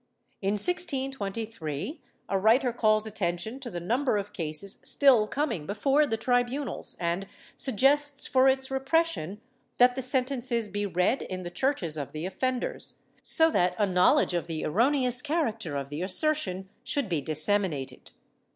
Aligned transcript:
In 0.41 0.53
1623 0.53 2.01
a 2.27 2.39
writer 2.39 2.73
calls 2.73 3.05
attention 3.05 3.59
to 3.59 3.69
the 3.69 3.79
number 3.79 4.17
of 4.17 4.33
cases 4.33 4.79
still 4.81 5.27
coming 5.27 5.67
before 5.67 6.07
the 6.07 6.17
tribunals, 6.17 6.97
and 6.99 7.27
suggests 7.55 8.25
for 8.25 8.47
its 8.49 8.71
repression 8.71 9.41
that 9.77 9.93
the 9.93 10.01
sen 10.01 10.25
tences 10.25 10.73
be 10.73 10.87
read 10.87 11.21
in 11.21 11.43
the 11.43 11.51
churches 11.51 11.97
of 11.97 12.13
the 12.13 12.25
offenders, 12.25 12.95
so 13.21 13.51
that 13.51 13.75
a 13.77 13.85
knowl 13.85 14.17
edge 14.17 14.33
of 14.33 14.47
the 14.47 14.65
erroneous 14.65 15.21
character 15.21 15.75
of 15.77 15.89
the 15.91 16.01
assertion 16.01 16.67
should 16.83 17.07
be 17.07 17.21
dissemi 17.21 17.69
nated. 17.71 18.11